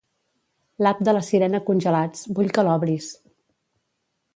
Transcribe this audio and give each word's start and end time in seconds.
L'app 0.83 1.03
de 1.09 1.13
La 1.17 1.21
Sirena 1.29 1.61
Congelats, 1.69 2.25
vull 2.41 2.53
que 2.59 2.65
l'obris. 2.69 3.15